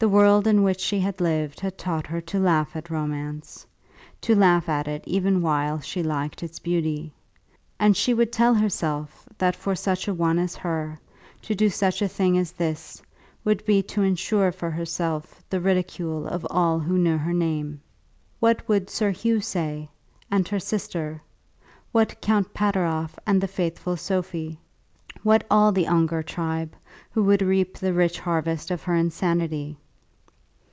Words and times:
The 0.00 0.08
world 0.10 0.46
in 0.46 0.62
which 0.62 0.80
she 0.80 1.00
had 1.00 1.18
lived 1.18 1.60
had 1.60 1.78
taught 1.78 2.06
her 2.08 2.20
to 2.20 2.38
laugh 2.38 2.76
at 2.76 2.90
romance, 2.90 3.66
to 4.20 4.34
laugh 4.34 4.68
at 4.68 4.86
it 4.86 5.02
even 5.06 5.40
while 5.40 5.80
she 5.80 6.02
liked 6.02 6.42
its 6.42 6.58
beauty; 6.58 7.14
and 7.80 7.96
she 7.96 8.12
would 8.12 8.30
tell 8.30 8.52
herself 8.52 9.26
that 9.38 9.56
for 9.56 9.74
such 9.74 10.06
a 10.06 10.12
one 10.12 10.38
as 10.38 10.54
her 10.56 10.98
to 11.40 11.54
do 11.54 11.70
such 11.70 12.02
a 12.02 12.08
thing 12.08 12.36
as 12.36 12.52
this, 12.52 13.00
would 13.46 13.64
be 13.64 13.82
to 13.84 14.02
insure 14.02 14.52
for 14.52 14.70
herself 14.70 15.42
the 15.48 15.58
ridicule 15.58 16.26
of 16.28 16.46
all 16.50 16.78
who 16.80 16.98
knew 16.98 17.16
her 17.16 17.32
name. 17.32 17.80
What 18.40 18.68
would 18.68 18.90
Sir 18.90 19.10
Hugh 19.10 19.40
say, 19.40 19.88
and 20.30 20.46
her 20.48 20.60
sister? 20.60 21.22
What 21.92 22.20
Count 22.20 22.52
Pateroff 22.52 23.16
and 23.26 23.40
the 23.40 23.48
faithful 23.48 23.96
Sophie? 23.96 24.60
What 25.22 25.46
all 25.50 25.72
the 25.72 25.86
Ongar 25.88 26.22
tribe, 26.24 26.76
who 27.12 27.22
would 27.24 27.40
reap 27.40 27.78
the 27.78 27.94
rich 27.94 28.20
harvest 28.20 28.70
of 28.70 28.82
her 28.82 28.94
insanity? 28.96 29.78